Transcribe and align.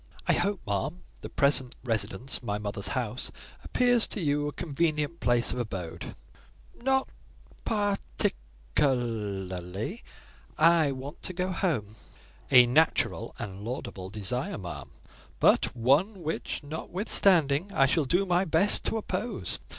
"I 0.25 0.33
hope, 0.33 0.61
ma'am, 0.65 1.03
the 1.21 1.29
present 1.29 1.75
residence, 1.83 2.41
my 2.41 2.57
mother's 2.57 2.87
house, 2.97 3.31
appears 3.63 4.07
to 4.07 4.19
you 4.19 4.47
a 4.47 4.51
convenient 4.51 5.19
place 5.19 5.51
of 5.51 5.59
abode?" 5.59 6.15
"Not 6.81 7.07
par 7.65 7.99
tic 8.17 8.35
er 8.79 8.93
er 8.93 9.61
ly; 9.61 10.01
I 10.57 10.91
want 10.91 11.21
to 11.21 11.33
go 11.33 11.51
home." 11.51 11.93
"A 12.49 12.65
natural 12.65 13.35
and 13.37 13.63
laudable 13.63 14.09
desire, 14.09 14.57
ma'am; 14.57 14.89
but 15.39 15.75
one 15.75 16.23
which, 16.23 16.63
notwithstanding, 16.63 17.71
I 17.71 17.85
shall 17.85 18.05
do 18.05 18.25
my 18.25 18.43
best 18.43 18.83
to 18.85 18.97
oppose. 18.97 19.59